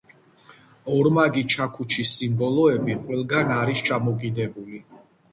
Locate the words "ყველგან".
3.01-3.53